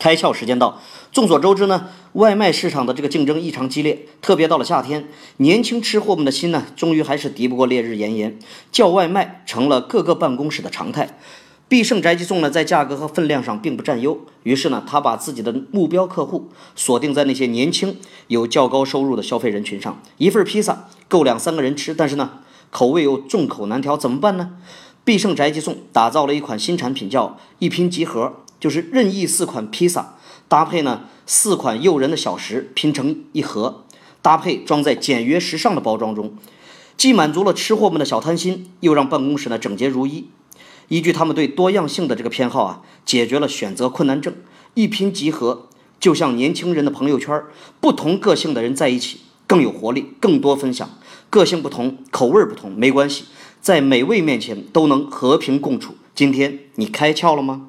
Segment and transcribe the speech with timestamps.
[0.00, 0.80] 开窍时间到。
[1.12, 8.38] 众所周知呢，外卖市场的这个竞争异常激烈，特别到了夏天，年轻吃货们的心呢，终于还是敌不过烈日炎炎，
[8.72, 11.18] 叫外卖成了各个办公室的常态。
[11.68, 17.96] 必胜宅急送呢，在价格和分量上并不占优，于是呢，他把自己的目标客户锁定在那些年轻、
[18.26, 20.02] 有较高收入的消费人群上。
[20.16, 22.40] 一份披萨够两三个人吃，但是呢，
[22.70, 24.50] 口味又众口难调，怎么办呢？
[25.04, 30.16] 必胜宅急送打造了一款新产品，叫一拼集合，就是任意四款披萨
[30.46, 33.84] 搭配呢四款诱人的小食拼成一盒，
[34.20, 36.34] 搭配装在简约时尚的包装中，
[36.96, 40.28] 既满足了吃货们的小贪心，又让办公室呢整洁如一。
[40.88, 44.34] 依据他们对多样性的这个偏好啊，解决了选择困难症。
[44.74, 45.68] 一拼即合，
[45.98, 47.42] 就像年轻人的朋友圈，
[47.80, 50.90] 不同个性的人在一起更有活力，更多分享。
[51.30, 53.26] 个性不同，口味不同，没关系。
[53.60, 55.94] 在美味面前都能和平共处。
[56.14, 57.68] 今天你开窍了吗？